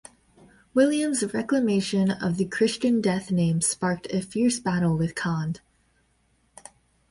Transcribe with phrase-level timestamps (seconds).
[0.73, 5.59] Williams' reclamation of the Christian Death name sparked a fierce battle with Kand.